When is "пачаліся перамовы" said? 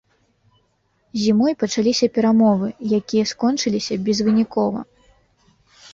1.65-2.67